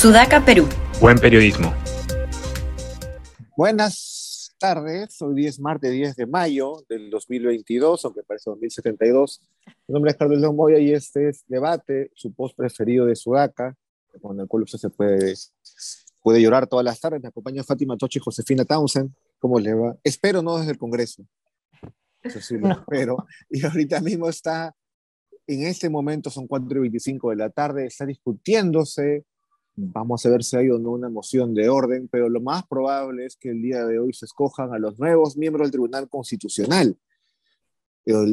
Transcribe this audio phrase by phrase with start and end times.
[0.00, 0.66] Sudaca, Perú.
[0.98, 1.74] Buen periodismo.
[3.54, 9.42] Buenas tardes, hoy es martes 10 de mayo del 2022, aunque parece 2072.
[9.86, 13.76] Mi nombre es Carlos León Moya y este es Debate, su post preferido de Sudaca,
[14.22, 15.34] con el cual usted se puede,
[16.22, 17.20] puede llorar todas las tardes.
[17.20, 19.12] Me acompaña Fátima Tochi y Josefina Townsend.
[19.38, 19.98] ¿Cómo le va?
[20.02, 21.26] Espero no desde el Congreso.
[22.22, 23.26] Eso sí lo espero.
[23.50, 24.74] Y ahorita mismo está,
[25.46, 29.26] en este momento son 4 y 25 de la tarde, está discutiéndose
[29.82, 33.24] Vamos a ver si hay o no una moción de orden, pero lo más probable
[33.24, 36.98] es que el día de hoy se escojan a los nuevos miembros del Tribunal Constitucional.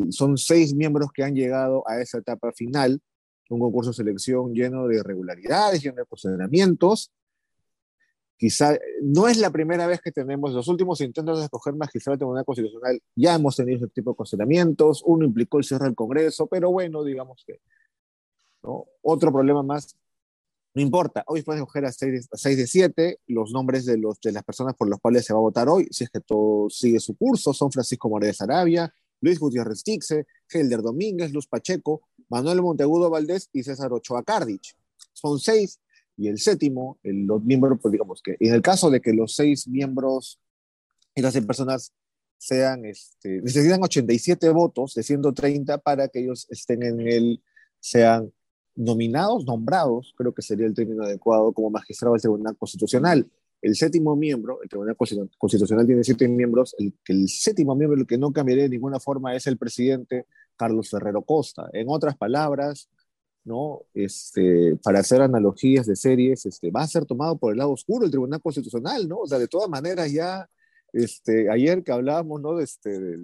[0.09, 2.99] Son seis miembros que han llegado a esa etapa final,
[3.49, 7.13] un concurso de selección lleno de irregularidades, lleno de procedimientos.
[8.35, 12.19] Quizá no es la primera vez que tenemos los últimos intentos de escoger magistrado del
[12.19, 16.45] Tribunal Constitucional, ya hemos tenido ese tipo de procedimientos, uno implicó el cierre del Congreso,
[16.47, 17.61] pero bueno, digamos que
[18.63, 18.85] ¿no?
[19.01, 19.95] otro problema más
[20.77, 24.43] no importa, hoy puedes escoger a 6 de, 7 los nombres de, los, de las
[24.43, 27.17] personas por las cuales se va a votar hoy, si es que todo sigue su
[27.17, 33.49] curso, son Francisco Morales Arabia, Luis Gutiérrez Tixe, Helder Domínguez, Luz Pacheco, Manuel Monteagudo Valdés
[33.53, 34.75] y César Ochoa Cardich.
[35.13, 35.79] Son seis,
[36.15, 39.33] y el séptimo, el, los miembros, pues digamos que en el caso de que los
[39.33, 40.39] seis miembros
[41.15, 41.91] y las personas
[42.37, 47.43] sean, este, necesitan 87 votos de 130 para que ellos estén en el,
[47.79, 48.31] sean
[48.77, 53.29] nominados, nombrados, creo que sería el término adecuado, como magistrado del Tribunal Constitucional.
[53.61, 58.17] El séptimo miembro, el Tribunal Constitucional tiene siete miembros, el, el séptimo miembro, el que
[58.17, 61.67] no cambiaría de ninguna forma, es el presidente Carlos Ferrero Costa.
[61.73, 62.89] En otras palabras,
[63.43, 63.81] ¿no?
[63.93, 68.05] Este, para hacer analogías de series, este, va a ser tomado por el lado oscuro
[68.05, 69.19] el Tribunal Constitucional, ¿no?
[69.19, 70.47] O sea, de todas maneras ya,
[70.93, 72.55] este, ayer que hablábamos, ¿no?
[72.55, 73.15] De, este,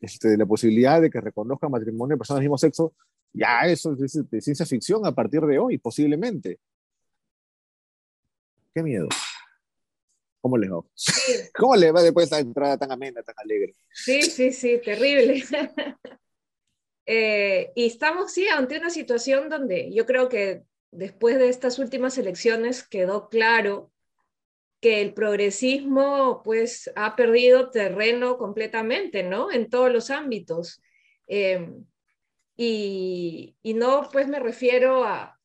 [0.00, 2.94] este, de la posibilidad de que reconozca matrimonio de personas del mismo sexo,
[3.32, 6.58] ya eso es de ciencia ficción a partir de hoy, posiblemente.
[8.74, 9.08] Qué miedo.
[10.40, 10.82] ¿Cómo le va?
[11.54, 13.74] ¿Cómo le va después de esta entrada tan amena, tan alegre?
[13.92, 15.42] Sí, sí, sí, terrible.
[17.10, 22.18] Eh, y estamos, sí, ante una situación donde yo creo que después de estas últimas
[22.18, 23.90] elecciones quedó claro
[24.80, 29.50] que el progresismo pues ha perdido terreno completamente, ¿no?
[29.50, 30.80] En todos los ámbitos.
[31.26, 31.68] Eh,
[32.56, 35.38] y, no, pues me refiero a,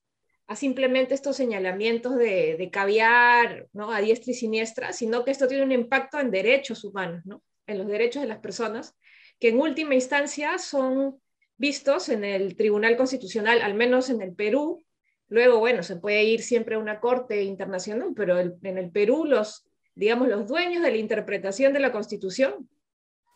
[0.55, 3.91] simplemente estos señalamientos de, de, caviar, ¿no?
[3.91, 7.44] A diestra y siniestra, sino que esto tiene un impacto en derechos humanos, ¿no?
[7.65, 8.95] En los derechos de las personas,
[9.39, 11.19] que en última instancia son
[11.57, 14.83] vistos en el Tribunal Constitucional, al menos en el Perú.
[15.29, 19.66] Luego, bueno, se puede ir siempre a una corte internacional, pero en el Perú los,
[19.95, 22.69] digamos, los dueños de la interpretación de la Constitución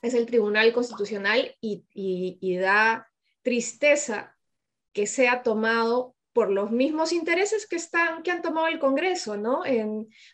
[0.02, 3.08] es el Tribunal Constitucional y, da
[3.42, 4.36] tristeza
[4.94, 9.64] que sea tomado por los mismos intereses que, están, que han tomado el Congreso, ¿no?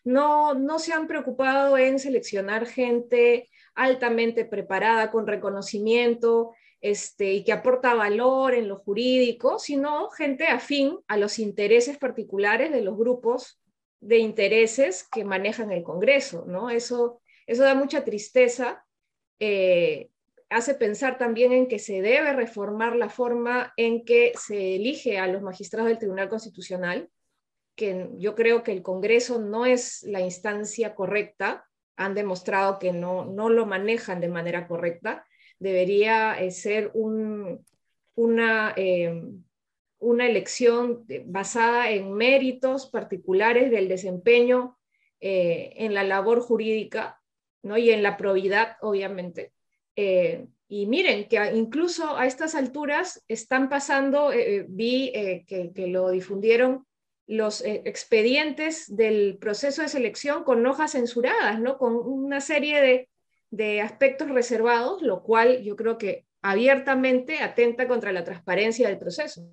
[0.04, 7.54] No, no se han preocupado en seleccionar gente altamente preparada, con reconocimiento, este, y que
[7.54, 13.62] aporta valor en lo jurídico, sino gente afín a los intereses particulares de los grupos
[14.02, 16.70] de intereses que manejan el Congreso, ¿no?
[16.70, 18.86] Eso, eso da mucha tristeza
[19.40, 20.10] eh,
[20.50, 25.28] hace pensar también en que se debe reformar la forma en que se elige a
[25.28, 27.10] los magistrados del Tribunal Constitucional,
[27.78, 31.66] que yo creo que el Congreso no es la instancia correcta,
[31.96, 35.26] han demostrado que no, no lo manejan de manera correcta,
[35.64, 37.66] debería eh, ser un,
[38.16, 39.24] una, eh,
[40.00, 44.78] una elección basada en méritos particulares del desempeño
[45.22, 47.22] eh, en la labor jurídica
[47.64, 47.78] ¿no?
[47.78, 49.54] y en la probidad, obviamente,
[49.96, 54.32] y miren, que incluso a estas alturas están pasando,
[54.68, 55.12] vi
[55.48, 56.88] que, que, lo difundieron
[57.28, 61.78] los expedientes del proceso de selección con hojas censuradas, ¿no?
[61.78, 63.10] Con una serie de,
[63.54, 69.48] de aspectos reservados, lo cual yo creo que abiertamente atenta contra la transparencia del proceso.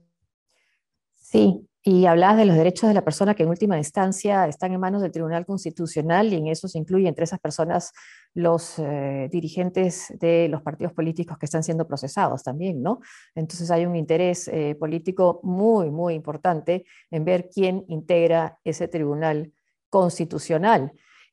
[1.14, 4.80] Sí, y hablabas de los derechos de la persona que en última instancia están en
[4.80, 7.92] manos del Tribunal Constitucional y en eso se incluye entre esas personas
[8.32, 13.00] los eh, dirigentes de los partidos políticos que están siendo procesados también, ¿no?
[13.34, 19.52] Entonces hay un interés eh, político muy, muy importante en ver quién integra ese Tribunal
[19.90, 20.90] Constitucional.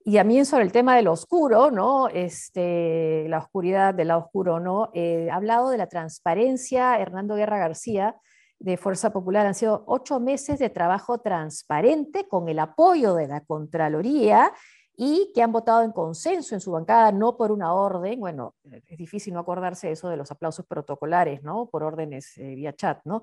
[0.08, 2.08] Y a mí sobre el tema de lo oscuro, ¿no?
[2.08, 4.90] Este, la oscuridad del lado oscuro, ¿no?
[4.94, 8.16] Eh, ha hablado de la transparencia, Hernando Guerra García,
[8.58, 13.42] de Fuerza Popular han sido ocho meses de trabajo transparente con el apoyo de la
[13.42, 14.54] Contraloría
[15.00, 18.98] y que han votado en consenso en su bancada, no por una orden, bueno, es
[18.98, 21.68] difícil no acordarse eso de los aplausos protocolares, ¿no?
[21.68, 23.22] Por órdenes eh, vía chat, ¿no?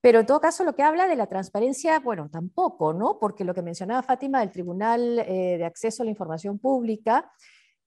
[0.00, 3.18] Pero en todo caso, lo que habla de la transparencia, bueno, tampoco, ¿no?
[3.18, 7.28] Porque lo que mencionaba Fátima del Tribunal eh, de Acceso a la Información Pública,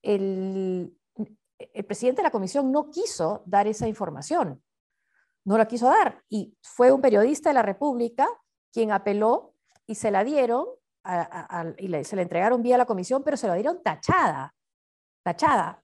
[0.02, 0.94] el,
[1.56, 4.62] el presidente de la comisión no quiso dar esa información,
[5.46, 8.28] no la quiso dar, y fue un periodista de la República
[8.70, 9.54] quien apeló
[9.86, 10.66] y se la dieron
[11.78, 14.54] y se le entregaron vía la comisión, pero se lo dieron tachada,
[15.22, 15.82] tachada.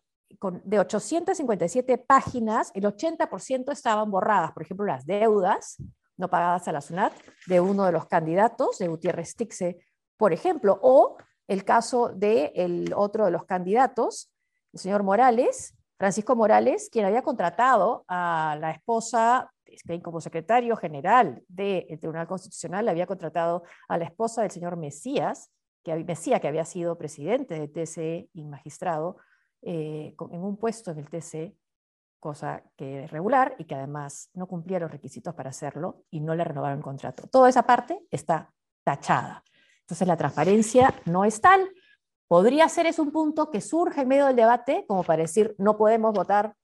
[0.64, 5.76] De 857 páginas, el 80% estaban borradas, por ejemplo, las deudas
[6.16, 7.12] no pagadas a la SUNAT
[7.46, 9.78] de uno de los candidatos, de Gutiérrez Tixe,
[10.16, 11.16] por ejemplo, o
[11.46, 14.32] el caso de el otro de los candidatos,
[14.72, 19.52] el señor Morales, Francisco Morales, quien había contratado a la esposa
[20.02, 25.50] como secretario general del Tribunal Constitucional, había contratado a la esposa del señor Mesías,
[25.82, 29.18] que, Mesías, que había sido presidente de TCE y magistrado,
[29.62, 31.56] eh, en un puesto en el TCE,
[32.20, 36.34] cosa que es regular y que además no cumplía los requisitos para hacerlo y no
[36.34, 37.28] le renovaron el contrato.
[37.28, 38.52] Toda esa parte está
[38.84, 39.44] tachada.
[39.80, 41.70] Entonces la transparencia no es tal.
[42.28, 45.76] Podría ser es un punto que surge en medio del debate como para decir no
[45.76, 46.56] podemos votar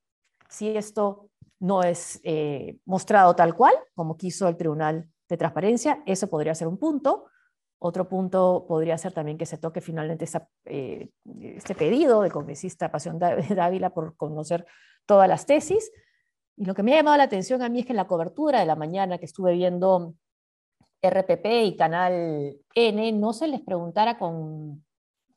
[0.48, 1.28] si esto
[1.62, 6.02] no es eh, mostrado tal cual, como quiso el Tribunal de Transparencia.
[6.06, 7.26] Eso podría ser un punto.
[7.78, 10.26] Otro punto podría ser también que se toque finalmente
[10.64, 11.10] eh,
[11.40, 13.18] este pedido del congresista Pasión
[13.48, 14.66] Dávila por conocer
[15.06, 15.92] todas las tesis.
[16.56, 18.58] Y lo que me ha llamado la atención a mí es que en la cobertura
[18.58, 20.14] de la mañana que estuve viendo
[21.00, 24.84] RPP y Canal N no se les preguntara con,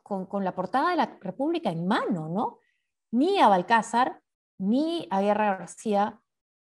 [0.01, 2.57] con, con la portada de la República en mano, ¿no?
[3.11, 4.21] Ni a Balcázar
[4.57, 6.21] ni a Guerra García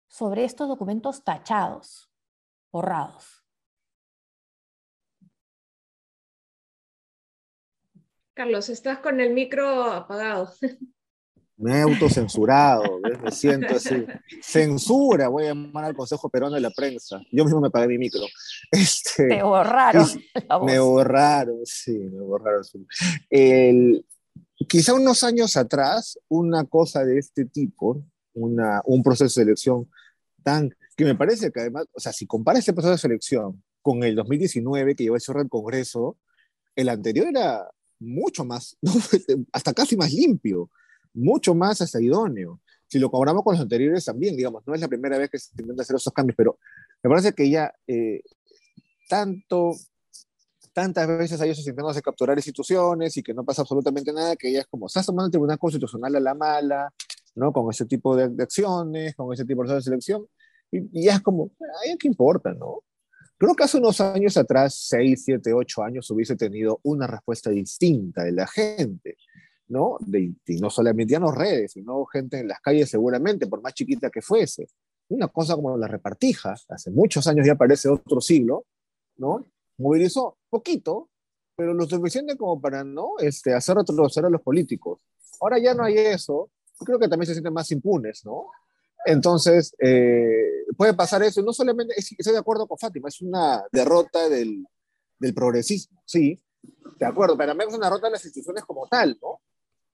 [0.09, 2.11] sobre estos documentos tachados,
[2.71, 3.45] borrados.
[8.35, 10.51] Carlos, estás con el micro apagado.
[11.63, 14.05] Me he autocensurado, me siento así.
[14.41, 17.21] Censura, voy a llamar al Consejo Peruano de la Prensa.
[17.31, 18.23] Yo mismo me pagué mi micro.
[18.73, 20.09] Este, Te borraron.
[20.65, 22.65] Me borraron, sí, me borraron.
[23.31, 24.05] El,
[24.67, 28.05] quizá unos años atrás, una cosa de este tipo,
[28.35, 29.89] una, un proceso de selección
[30.43, 34.03] tan, que me parece que además, o sea, si compara este proceso de selección con
[34.03, 36.19] el 2019 que llevó el Congreso,
[36.77, 37.69] el anterior era
[37.99, 38.77] mucho más,
[39.53, 40.71] hasta casi más limpio,
[41.15, 42.61] mucho más hasta idóneo.
[42.89, 45.51] Si lo comparamos con los anteriores también, digamos, no es la primera vez que se
[45.59, 46.59] intenta hacer esos cambios, pero
[47.03, 48.23] me parece que ya eh,
[49.09, 49.75] tanto
[50.73, 54.61] tantas veces hay ellos intentándose capturar instituciones y que no pasa absolutamente nada, que ya
[54.61, 56.93] es como, estás tomando el Tribunal Constitucional a la mala,
[57.35, 57.53] ¿no?
[57.53, 60.27] Con ese tipo de, acciones, con ese tipo de selección,
[60.71, 62.83] y, ya es como, ¿a qué importa, no?
[63.37, 68.25] Creo que hace unos años atrás, seis, siete, ocho años, hubiese tenido una respuesta distinta
[68.25, 69.17] de la gente,
[69.69, 69.97] ¿no?
[70.01, 73.75] De, y no solamente ya no redes, sino gente en las calles seguramente, por más
[73.75, 74.69] chiquita que fuese.
[75.09, 78.65] Una cosa como la repartija, hace muchos años ya parece otro siglo,
[79.17, 79.47] ¿no?
[79.79, 81.09] Movilizó poquito,
[81.57, 85.01] pero lo suficiente como para no este, hacer retroceder a los políticos.
[85.41, 86.51] Ahora ya no hay eso,
[86.85, 88.47] creo que también se sienten más impunes, ¿no?
[89.05, 94.29] Entonces, eh, puede pasar eso, no solamente, estoy de acuerdo con Fátima, es una derrota
[94.29, 94.65] del,
[95.19, 96.41] del progresismo, sí,
[96.99, 99.41] de acuerdo, pero también es una derrota de las instituciones como tal, ¿no?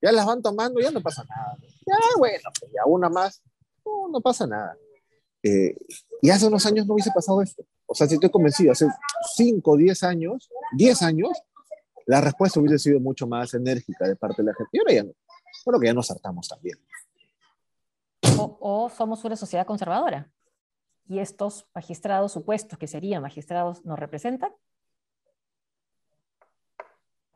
[0.01, 1.57] Ya las van tomando, ya no pasa nada.
[1.85, 3.41] Ya, bueno, pues ya una más,
[3.85, 4.77] no, no pasa nada.
[5.43, 5.75] Eh,
[6.21, 7.63] y hace unos años no hubiese pasado esto.
[7.91, 8.85] O sea, si estoy convencido, hace
[9.35, 11.31] 5, 10 años, 10 años,
[12.05, 14.69] la respuesta hubiese sido mucho más enérgica de parte de la gente.
[14.73, 15.11] Y ahora ya no.
[15.65, 16.77] Bueno, que ya nos hartamos también.
[18.37, 20.29] O, somos una sociedad conservadora.
[21.07, 24.51] Y estos magistrados supuestos que serían magistrados nos representan.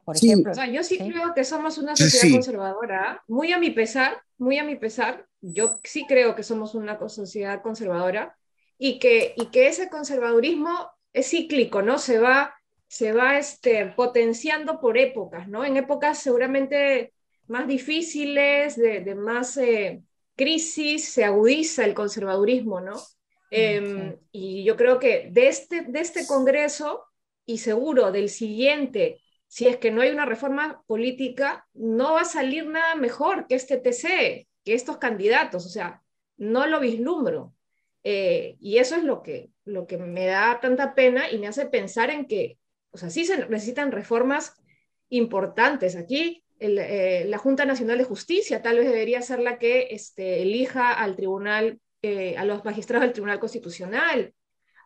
[0.05, 0.51] Por ejemplo.
[0.51, 4.59] O sea, yo sí, creo que somos una sociedad conservadora, muy a mi pesar, muy
[4.59, 8.37] a mi pesar, yo sí creo que somos una sociedad conservadora
[8.85, 11.97] y que, y que ese conservadurismo es cíclico, ¿no?
[11.97, 12.53] Se va,
[12.85, 15.63] se va este, potenciando por épocas, ¿no?
[15.63, 17.13] En épocas seguramente
[17.47, 20.03] más difíciles, de, más eh,
[20.35, 23.01] crisis, se agudiza el conservadurismo, ¿no?
[23.51, 27.05] Em, y yo creo que de este, de este Congreso
[27.45, 32.25] y seguro del siguiente, si es que no hay una reforma política, no va a
[32.25, 36.03] salir nada mejor que este TC, que estos candidatos, o sea,
[36.35, 37.53] no lo vislumbro.
[38.03, 41.65] Eh, y eso es lo que, lo que me da tanta pena y me hace
[41.65, 42.59] pensar en que,
[42.91, 44.55] o sea, sí se necesitan reformas
[45.09, 45.95] importantes.
[45.95, 50.93] Aquí eh, la Junta Nacional de Justicia tal vez debería ser la que este, elija
[50.93, 54.33] al tribunal, eh, a los magistrados del Tribunal Constitucional.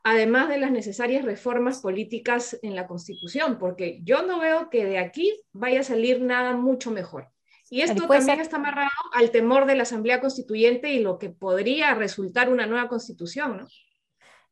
[0.04, 5.00] además de las necesarias reformas políticas en la Constitución, porque yo no veo que de
[5.00, 7.28] aquí vaya a salir nada mucho mejor.
[7.70, 11.94] Y esto también está amarrado al temor de la Asamblea Constituyente y lo que podría
[11.96, 13.68] resultar una nueva constitución, ¿no?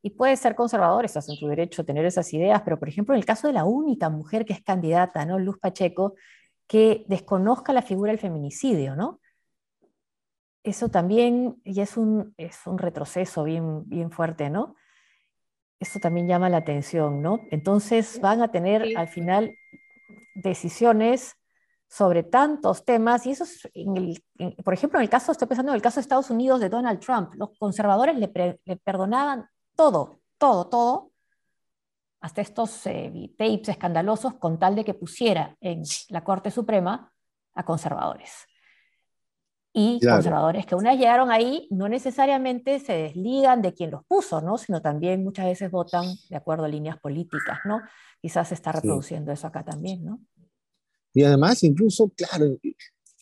[0.02, 3.16] Y puede ser conservador, estás en tu derecho a tener esas ideas, pero por ejemplo,
[3.16, 5.40] en el caso de la única mujer que es candidata, ¿no?
[5.40, 6.14] Luz Pacheco,
[6.68, 9.20] que desconozca la figura del feminicidio, ¿no?
[10.64, 14.76] Eso también y es un, es un retroceso bien, bien fuerte, ¿no?
[15.80, 17.40] Eso también llama la atención, ¿no?
[17.50, 19.56] Entonces van a tener al final
[20.36, 21.36] decisiones
[21.96, 23.70] sobre tantos temas, y eso es,
[24.66, 27.00] por ejemplo, en el caso, estoy pensando en el caso de Estados Unidos de Donald
[27.00, 28.28] Trump, los conservadores le,
[28.84, 29.48] perdonaban
[29.78, 31.12] todo, todo, todo,
[32.20, 37.14] hasta estos eh, tapes escandalosos con tal de que pusiera en la Corte Suprema
[37.54, 38.46] a conservadores.
[39.72, 44.42] Y conservadores que una vez llegaron ahí no necesariamente se desligan de quien los puso,
[44.42, 44.58] ¿no?
[44.58, 47.60] sino también muchas veces votan de acuerdo a líneas políticas.
[47.64, 47.82] ¿no?
[48.22, 50.04] Quizás se está reproduciendo eso acá también.
[50.06, 50.20] ¿no?
[51.16, 52.58] Y además, incluso, claro,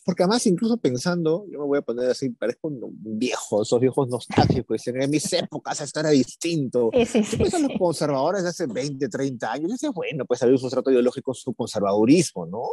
[0.04, 4.08] porque además, incluso pensando, yo me voy a poner así, parezco un viejo, esos viejos
[4.08, 6.90] nostálgicos, en mis épocas esto era distinto.
[6.92, 10.58] Sí, sí, sí, los conservadores de hace 20, 30 años, decía, bueno, pues había un
[10.58, 12.64] sustrato ideológico, su conservadurismo, ¿no?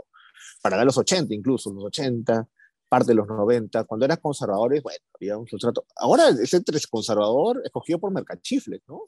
[0.61, 2.49] Para dar los 80 incluso, los 80,
[2.89, 5.85] parte de los 90, cuando eras conservadores, bueno, había un sustrato.
[5.95, 9.03] Ahora ese tres conservador escogido por Mercachifle, ¿no?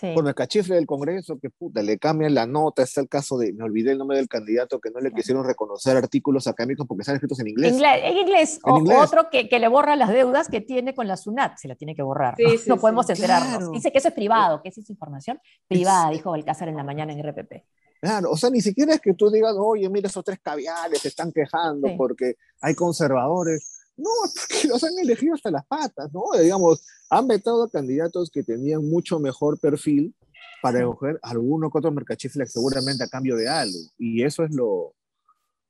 [0.00, 3.52] Por el cachifle del Congreso, que puta, le cambian la nota, está el caso de,
[3.52, 7.16] me olvidé el nombre del candidato, que no le quisieron reconocer artículos académicos porque están
[7.16, 7.74] escritos en inglés.
[7.74, 11.58] en inglés, o otro que, que, le borra las deudas que tiene con la SUNAT,
[11.58, 12.34] se la tiene que borrar,
[12.66, 13.70] no, podemos enterarnos.
[13.72, 17.12] Dice que eso es privado, que esa es información privada, dijo Balcázar en la mañana
[17.12, 17.64] en RPP.
[18.00, 21.08] Claro, o sea, ni siquiera es que tú digas, oye, mira, esos tres caviales se
[21.08, 23.73] están quejando porque hay conservadores.
[23.96, 26.24] No, porque los han elegido hasta las patas, ¿no?
[26.40, 30.14] Digamos, han vetado a candidatos que tenían mucho mejor perfil
[30.62, 33.78] para escoger alguno que otro mercachifle seguramente a cambio de algo.
[33.98, 34.94] Y eso es lo,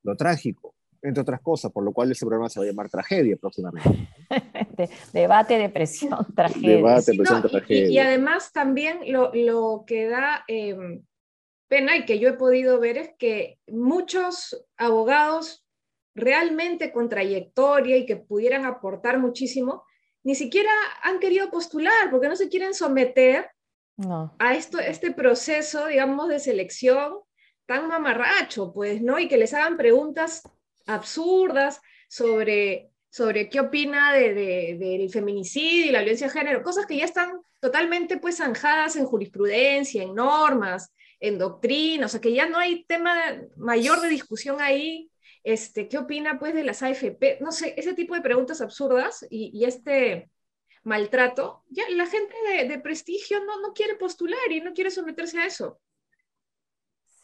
[0.04, 3.36] lo trágico, entre otras cosas, por lo cual ese programa se va a llamar Tragedia
[3.36, 4.08] próximamente.
[5.12, 6.76] debate, depresión, tragedia.
[6.76, 7.90] Debate, depresión, tragedia.
[7.90, 11.04] Y, además también lo, lo que da em,
[11.68, 15.63] pena y que yo he podido ver es que muchos abogados
[16.14, 19.84] realmente con trayectoria y que pudieran aportar muchísimo,
[20.22, 20.70] ni siquiera
[21.02, 23.50] han querido postular porque no se quieren someter
[24.38, 27.18] a esto, este proceso, digamos, de selección
[27.66, 29.18] tan mamarracho, pues, ¿no?
[29.18, 30.42] Y que les hagan preguntas
[30.86, 36.96] absurdas sobre, sobre qué opina de, del feminicidio y la violencia de género, cosas que
[36.96, 42.46] ya están totalmente, pues, zanjadas en jurisprudencia, en normas, en doctrina, o sea, que ya
[42.48, 43.14] no hay tema
[43.56, 45.08] mayor de discusión ahí
[45.44, 47.38] este, ¿Qué opina pues de las AFP?
[47.40, 50.30] No sé, ese tipo de preguntas absurdas y, este
[50.82, 52.34] maltrato, ya la gente
[52.66, 55.78] de, prestigio no, no quiere postular y no quiere someterse a eso.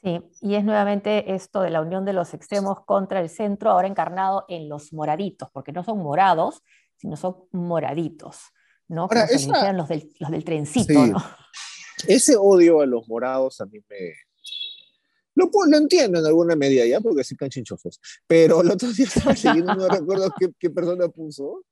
[0.02, 3.88] Sí, y es nuevamente esto de la unión de los extremos contra el centro, ahora
[3.88, 6.62] encarnado en los moraditos, porque no son morados,
[6.96, 8.38] sino son moraditos,
[8.88, 9.08] ¿no?
[9.08, 9.20] Como
[9.72, 11.18] los, del, los del trencito, ¿no?
[12.06, 14.14] Ese odio a los morados a mí me,
[15.44, 18.00] lo, lo entiendo en alguna medida ya, porque sí canchinchofos.
[18.26, 21.64] Pero el otro día estaba siguiendo, no recuerdo qué, qué, persona puso.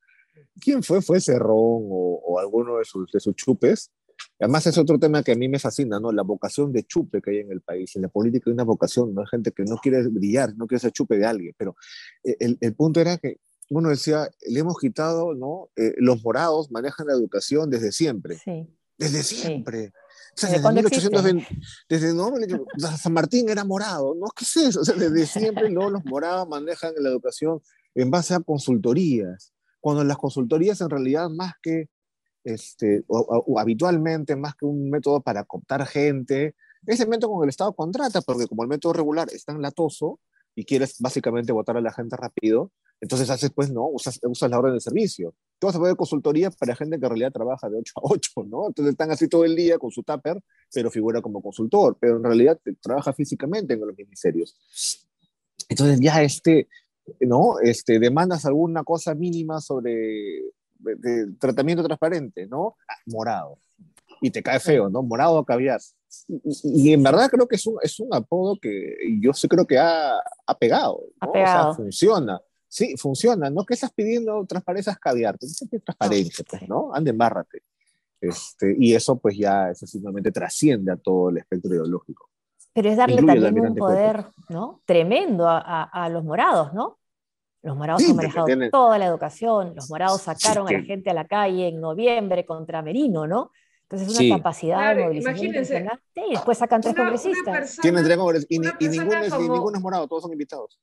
[0.61, 1.03] ¿Quién fue?
[1.03, 1.51] ¿Fue Cerrón
[1.91, 3.91] o, o alguno de sus, de sus chupes?
[4.41, 6.13] Además es otro tema que a mí me fascina, ¿no?
[6.13, 7.95] La vocación de chupe que hay en el país.
[7.97, 9.21] En la política hay una vocación, ¿no?
[9.21, 11.55] Hay gente que no quiere brillar, no quiere ser chupe de alguien.
[11.57, 11.77] Pero
[12.25, 13.39] eh, el, el punto era que
[13.71, 15.71] uno decía, le hemos quitado, ¿no?
[15.77, 18.39] Eh, los morados manejan la educación desde siempre.
[18.39, 18.67] Sí.
[18.97, 19.89] Desde siempre.
[19.89, 19.93] O
[20.39, 21.47] sea, desde 1820,
[21.89, 22.33] desde no,
[22.97, 24.27] San Martín era morado, ¿no?
[24.37, 24.81] ¿Qué es eso?
[24.81, 25.91] O sea, desde siempre ¿no?
[25.91, 27.61] los morados manejan la educación
[27.95, 31.89] en base a consultorías, cuando las consultorías en realidad más que,
[32.45, 36.55] este, o, habitualmente más que un método para cooptar gente,
[36.87, 40.21] es el método con el Estado contrata, porque como el método regular es tan latoso
[40.55, 44.59] y quieres básicamente votar a la gente rápido, entonces haces, pues, no, usas, usas la
[44.59, 45.35] orden de servicio.
[45.59, 48.31] Tú vas a poner consultoría para gente que en realidad trabaja de 8 a 8,
[48.49, 48.69] ¿no?
[48.69, 50.41] Entonces están así todo el día con su tupper,
[50.73, 54.57] pero figura como consultor, pero en realidad trabaja físicamente en los ministerios.
[55.69, 56.69] Entonces ya este,
[57.21, 57.59] ¿no?
[57.61, 60.43] Este, demandas alguna cosa mínima sobre
[60.79, 62.77] de, tratamiento transparente, ¿no?
[63.07, 63.59] Morado.
[64.21, 65.03] Y te cae feo, ¿no?
[65.03, 65.81] Morado o caviar.
[66.65, 69.79] Y, en verdad creo que es un, es un apodo que yo sí creo que
[69.79, 71.29] ha, ha pegado, ¿no?
[71.29, 71.71] Ha pegado.
[71.71, 72.41] O sea, funciona.
[72.69, 76.95] Sí, funciona, no que estás pidiendo transparencia caviar, pues transparencia, pues, ¿no?
[76.95, 77.63] Ande, embárrate.
[78.21, 82.29] Este, y eso pues ya eso simplemente trasciende a todo el espectro ideológico.
[82.75, 84.83] Pero es darle también un poder ¿no?
[84.85, 86.99] tremendo a, a, los morados, ¿no?
[87.63, 91.27] Los morados han manejado toda la educación, los morados sacaron a la gente a la
[91.27, 93.51] calle en noviembre contra Merino, ¿no?
[93.91, 97.79] Entonces, una capacidad de movilización impresionante y después sacan tres congresistas.
[97.81, 100.79] Tienen tres congresistas y, ninguno, es, ninguno, es, morado, todos son invitados.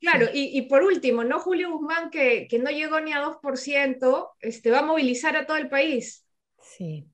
[0.00, 1.40] Claro, y, y, por último, ¿no?
[1.40, 5.58] Julio Guzmán, que, que, no llegó ni a 2%, este, va a movilizar a todo
[5.58, 6.26] el país.
[6.62, 7.06] Sí.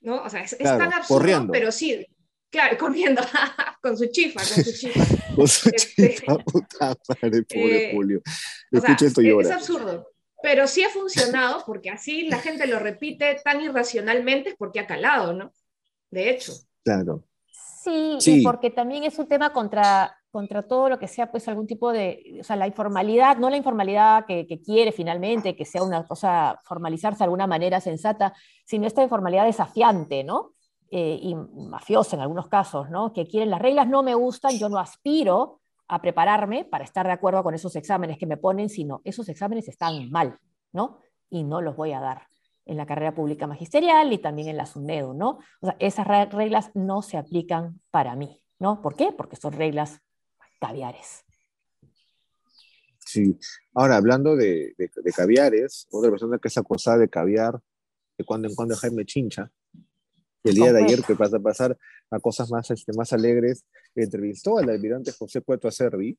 [0.00, 0.22] ¿No?
[0.22, 2.06] O sea, es, tan absurdo, pero sí,
[2.50, 3.22] claro, corriendo,
[3.82, 5.04] con su chifa, con su chifa.
[5.36, 8.22] con su este, chifa, puta madre, pobre eh, Julio.
[8.70, 13.40] Escucha esto y Es absurdo pero sí ha funcionado porque así la gente lo repite
[13.42, 15.52] tan irracionalmente porque ha calado, ¿no?
[16.10, 16.52] De hecho.
[16.84, 17.24] Claro.
[17.48, 21.66] Sí, y porque también es un tema contra, contra todo lo que sea, pues algún
[21.66, 26.06] tipo de, o sea, la informalidad, no la informalidad que, quiere finalmente, que sea una
[26.06, 28.34] cosa, formalizarse de alguna manera sensata,
[28.66, 30.52] sino esta informalidad desafiante, ¿no?
[30.90, 33.14] Eh, y mafiosa en algunos casos, ¿no?
[33.14, 37.14] Que quieren las reglas no me gustan, yo no aspiro a prepararme para estar de
[37.14, 40.38] acuerdo con esos exámenes que me ponen, sino esos exámenes están mal,
[40.70, 40.98] ¿no?
[41.30, 42.26] Y no los voy a dar
[42.66, 45.38] en la carrera pública magisterial y también en la SUNEDU, ¿no?
[45.62, 48.82] O sea, esas reglas no se aplican para mí, ¿no?
[48.82, 49.12] ¿Por qué?
[49.12, 50.02] Porque son reglas
[50.60, 51.24] caviares.
[53.04, 53.38] Sí.
[53.74, 57.60] Ahora, hablando de, de caviares, otra persona que es acosada de caviar,
[58.18, 59.50] de cuando en cuando Jaime Chincha,
[60.44, 61.76] el día de ayer, que pasa a pasar
[62.10, 66.16] a cosas más, este, más alegres, entrevistó al almirante José Cueto Acerbi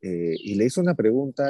[0.00, 1.48] eh, y le hizo una pregunta,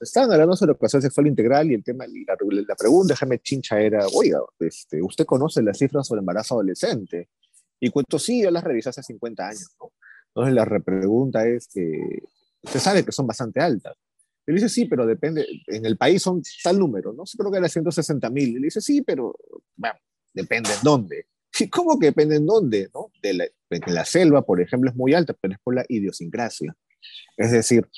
[0.00, 2.36] estaban hablando sobre educación sexual integral y el tema, la,
[2.68, 7.28] la pregunta de Jaime Chincha era, oiga, este, ¿usted conoce las cifras sobre embarazo adolescente?
[7.80, 9.92] Y Cueto, sí, yo las revisé hace 50 años, ¿no?
[10.34, 12.22] Entonces la repregunta es que
[12.62, 13.96] usted sabe que son bastante altas.
[14.46, 17.22] Él dice, sí, pero depende, en el país son tal número, ¿no?
[17.38, 18.56] Creo que era 160 mil.
[18.56, 19.34] Él dice, sí, pero
[19.76, 19.96] bueno,
[20.34, 21.26] depende en dónde.
[21.70, 22.90] ¿Cómo que depende en dónde?
[22.92, 23.10] ¿no?
[23.22, 23.46] De la,
[23.86, 26.76] la selva, por ejemplo, es muy alta, pero es por la idiosincrasia.
[27.36, 27.88] Es decir,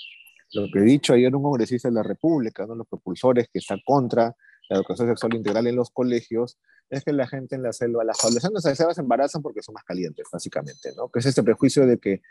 [0.52, 2.75] lo que he dicho ayer un congresista de la República, ¿no?
[2.75, 4.37] los propulsores que están contra
[4.69, 6.59] la educación sexual integral en los colegios,
[6.90, 9.62] es que la gente en la selva, las adolescentes en la selva se embarazan porque
[9.62, 11.09] son más calientes, básicamente, ¿no?
[11.09, 12.23] Que es este prejuicio de que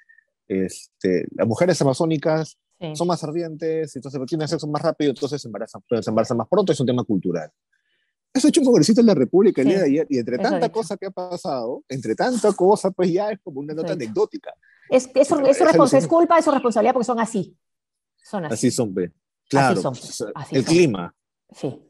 [0.47, 2.57] este, las mujeres amazónicas
[2.93, 6.71] son más ardientes, entonces tienen sexo más rápido, entonces se embarazan, se embarazan más pronto,
[6.71, 7.51] es un tema cultural.
[8.33, 10.69] Eso ha hecho un congresista en la República el día de ayer, y entre tanta
[10.69, 14.53] cosa que ha pasado, entre tanta cosa, pues ya es como una nota anecdótica.
[14.89, 17.57] Es, eso, eso, es culpa, es su responsabilidad, porque son así.
[18.21, 18.53] Son así.
[18.53, 18.93] Así son.
[19.49, 19.81] Claro.
[19.89, 20.33] Así son.
[20.51, 21.15] el clima.
[21.51, 21.81] Sí,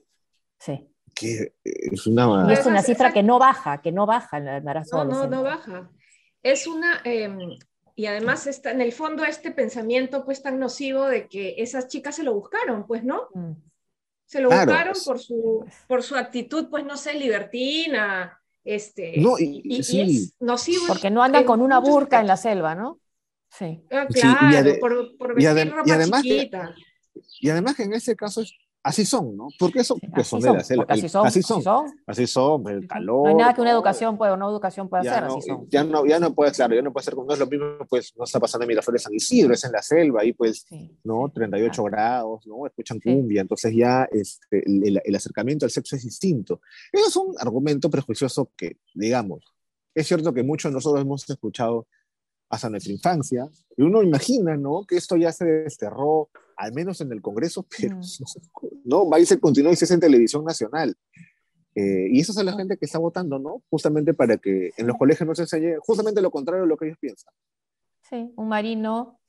[0.59, 0.94] sí.
[1.15, 2.45] Que es una...
[2.47, 5.03] Y es una cifra que no baja, que no baja en el embarazo.
[5.03, 5.89] No, no, no baja.
[6.43, 7.01] Es una...
[7.03, 7.39] Em,
[7.95, 12.17] y además está en el fondo este pensamiento pues tan nocivo de que esas chicas
[12.17, 13.29] se lo buscaron, pues, ¿no?
[13.33, 13.53] Mm.
[14.25, 19.77] Se lo buscaron por su, por su actitud, pues no sé, libertina, este, no, y,
[19.79, 20.85] es nocivo.
[20.87, 22.99] Porque no anda con una burca en la selva, ¿no?
[23.49, 23.81] Sí.
[23.91, 26.75] Ah, claro, por, por vestir ropa además chiquita.
[27.39, 28.53] y además que en ese caso es
[28.85, 29.47] así son, ¿no?
[29.57, 30.85] Porque eso son de la selva.
[30.87, 31.63] Así son, así son,
[32.05, 33.23] así son, el calor.
[33.23, 35.67] No hay nada que una educación pueda, una educación pueda hacer, así son.
[35.69, 37.65] Ya no, ya no puede, claro, ya no puede ser como no es lo mismo,
[37.89, 40.67] pues no está pasando en Miraflores San Isidro, es en la selva, ahí pues,
[41.03, 41.31] ¿no?
[41.33, 42.67] 38 grados, ¿no?
[42.67, 46.61] Escuchan cumbia, entonces ya este, el, el, acercamiento al sexo es distinto.
[46.91, 49.43] Eso es un argumento prejuicioso que, digamos,
[49.95, 51.87] es cierto que muchos de nosotros hemos escuchado
[52.51, 54.85] hasta nuestra infancia, y uno imagina, ¿no?
[54.87, 57.99] Que esto ya se desterró, al menos en el Congreso, pero
[58.83, 60.95] no, va y se continúa y se hace en televisión nacional.
[61.75, 63.61] Eh, y eso es a la gente que está votando, ¿no?
[63.69, 66.85] Justamente para que en los colegios no se enseñe justamente lo contrario de lo que
[66.85, 67.33] ellos piensan.
[68.09, 69.19] Sí, un marino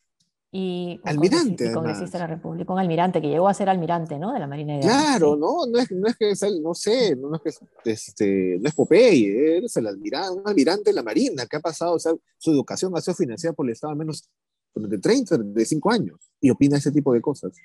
[0.52, 4.32] y un almirante, congresista, de la República, un almirante que llegó a ser almirante, ¿no?
[4.32, 7.34] De la Marina de Claro, no, no es, no es que es no sé, no
[7.34, 11.56] es que este, no es Popeye, es el almirante, un almirante de la Marina, que
[11.56, 14.30] ha pasado, o sea, su educación ha sido financiada por el Estado al menos
[14.76, 17.56] durante 30, 35 años, y opina ese tipo de cosas.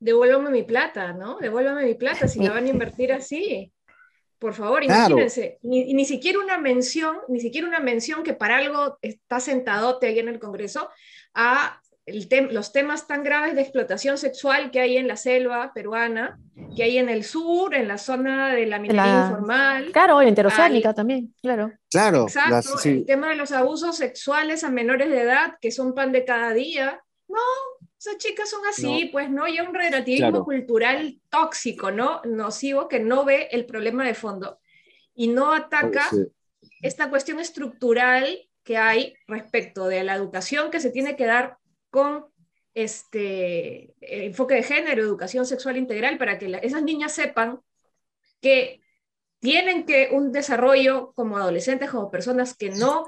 [0.00, 1.38] Devuélvame mi plata, ¿no?
[1.38, 3.72] Devuélvame mi plata si la van a invertir así.
[4.38, 8.98] Por favor, imagínense, ni, ni, siquiera una mención, ni siquiera una mención que para algo
[9.00, 10.88] está sentadote ahí en el Congreso
[11.32, 16.38] a el los temas tan graves de explotación sexual que hay en la selva peruana,
[16.74, 19.92] que hay en el sur, en la zona de la minería informal.
[19.92, 21.72] Claro, en interoceánica también, claro.
[21.90, 22.22] Claro.
[22.24, 26.24] Exacto, el tema de los abusos sexuales a menores de edad, que son pan de
[26.24, 27.00] cada día.
[27.28, 27.38] No,
[27.98, 29.46] esas chicas son así, pues, ¿no?
[29.46, 32.20] Y un relativismo cultural tóxico, ¿no?
[32.24, 34.58] Nocivo, que no ve el problema de fondo
[35.14, 36.08] y no ataca
[36.80, 41.58] esta cuestión estructural que hay respecto de la educación que se tiene que dar
[41.92, 42.24] con
[42.74, 47.60] este enfoque de género, educación sexual integral, para que esas niñas sepan
[48.40, 48.80] que
[49.40, 53.06] tienen que un desarrollo como adolescentes, como personas que no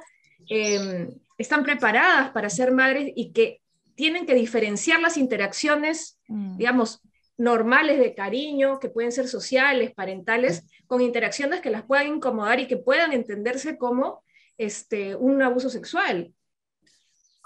[0.50, 3.62] em, están preparadas para ser madres y que
[3.94, 6.58] tienen que diferenciar las interacciones, mm.
[6.58, 7.00] digamos,
[7.38, 12.66] normales de cariño, que pueden ser sociales, parentales, con interacciones que las puedan incomodar y
[12.66, 14.22] que puedan entenderse como
[14.58, 16.34] este, un abuso sexual.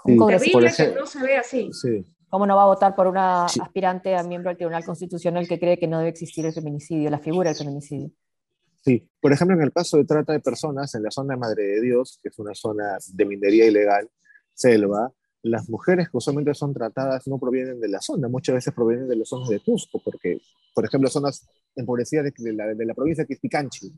[0.05, 1.69] Sí, Terrible que no se vea así.
[1.73, 2.05] Sí.
[2.29, 3.59] ¿Cómo no va a votar por una Sí.
[3.61, 7.19] aspirante a miembro del Tribunal Constitucional que cree que no debe existir el feminicidio, la
[7.19, 8.11] figura del feminicidio?
[8.85, 11.63] Sí, por ejemplo, en el caso de trata de personas, en la zona de Madre
[11.63, 14.09] de Dios, que es una zona de minería ilegal,
[14.53, 19.07] selva, las mujeres que usualmente son tratadas no provienen de la zona, muchas veces provienen
[19.07, 20.39] de las zonas de Cusco, porque,
[20.73, 23.91] por ejemplo, zonas empobrecidas de, de la, de la provincia que es Picanchi,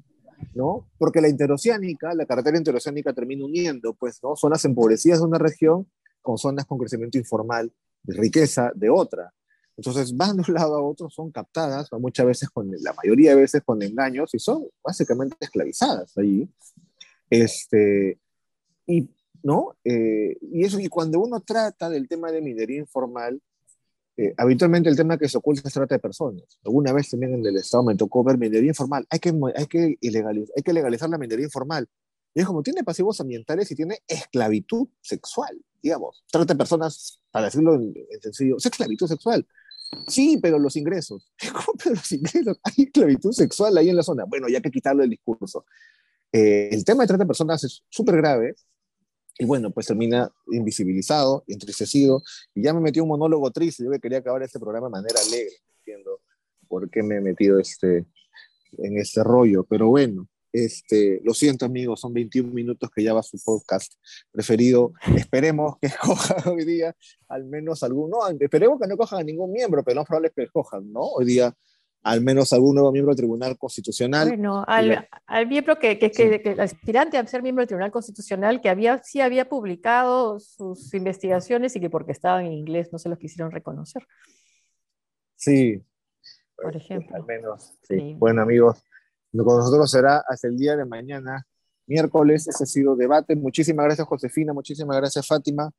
[0.53, 0.87] ¿no?
[0.97, 4.35] Porque la interoceánica, la carretera interoceánica termina uniendo, pues, ¿no?
[4.35, 5.87] Zonas empobrecidas de una región
[6.21, 7.71] con zonas con crecimiento informal,
[8.03, 9.33] de riqueza de otra.
[9.77, 13.41] Entonces van de un lado a otro, son captadas, muchas veces con, la mayoría de
[13.41, 16.49] veces con engaños y son básicamente esclavizadas allí.
[17.29, 18.19] Este,
[18.85, 19.09] y,
[19.41, 19.75] ¿no?
[19.83, 23.41] Eh, y, eso, y cuando uno trata del tema de minería informal,
[24.21, 26.43] eh, habitualmente el tema que se oculta es trata de personas.
[26.63, 29.05] Alguna vez también en el Estado me tocó ver minería informal.
[29.09, 31.87] Hay que, hay que, ilegalizar, hay que legalizar la minería informal.
[32.33, 36.23] Y es como tiene pasivos ambientales y tiene esclavitud sexual, digamos.
[36.31, 39.47] Trata de personas, para decirlo en, en sencillo, es esclavitud sexual.
[40.07, 41.31] Sí, pero los ingresos.
[41.51, 42.59] ¿Cómo pero los ingresos?
[42.63, 44.25] Hay esclavitud sexual ahí en la zona.
[44.25, 45.65] Bueno, ya que quitarlo del discurso.
[46.31, 48.55] Eh, el tema de trata de personas es súper grave
[49.37, 52.21] y bueno, pues termina invisibilizado, entristecido
[52.53, 53.83] y ya me metí un monólogo triste.
[53.83, 56.19] Yo que quería acabar este programa de manera alegre, no entiendo
[56.67, 58.05] por qué me he metido este,
[58.77, 60.27] en este rollo, pero bueno.
[60.53, 63.93] Este, lo siento amigos, son 21 minutos que ya va su podcast
[64.31, 64.91] preferido.
[65.15, 66.93] Esperemos que escojan hoy día
[67.29, 70.31] al menos alguno, no, esperemos que no cojan a ningún miembro, pero no es probable
[70.35, 71.01] que escojan, ¿no?
[71.01, 71.55] Hoy día
[72.03, 74.27] al menos algún nuevo miembro del Tribunal Constitucional.
[74.27, 76.23] Bueno, al, al miembro que, que, sí.
[76.23, 80.39] que, que, el aspirante a ser miembro del Tribunal Constitucional, que había, sí había publicado
[80.39, 84.03] sus investigaciones y que porque estaban en inglés no se los quisieron reconocer.
[85.35, 85.83] Sí.
[86.55, 87.15] Por ejemplo.
[87.15, 87.99] Al menos, sí.
[87.99, 88.15] sí.
[88.17, 88.83] Bueno, amigos,
[89.31, 91.45] con nosotros será hasta el día de mañana,
[91.85, 92.47] miércoles.
[92.47, 93.35] Ese ha sido debate.
[93.35, 94.53] Muchísimas gracias, Josefina.
[94.53, 95.71] Muchísimas gracias, Fátima.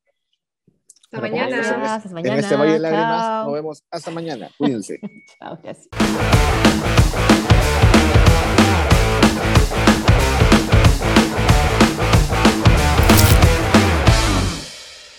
[1.13, 1.95] Hasta mañana.
[1.95, 2.35] Hasta mañana.
[2.35, 3.45] En este Valle de Lágrimas.
[3.45, 4.49] Nos vemos hasta mañana.
[4.57, 4.99] Cuídense.
[5.39, 5.89] Chao, gracias.